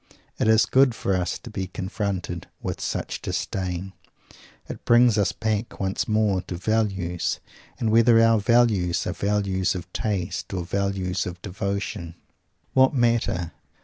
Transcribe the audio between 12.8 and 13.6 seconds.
matter?